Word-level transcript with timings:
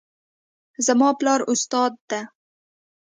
زما 0.85 1.09
پلار 1.19 1.41
استاد 1.51 1.93
ده 2.09 2.21